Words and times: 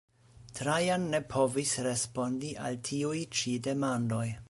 Trajan 0.59 1.05
ne 1.11 1.19
povis 1.35 1.75
respondi 1.89 2.53
al 2.71 2.83
tiuj 2.91 3.25
ĉi 3.41 3.59
demandoj. 3.71 4.27